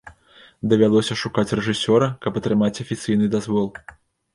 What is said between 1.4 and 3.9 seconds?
рэжысёра, каб атрымаць афіцыйны дазвол.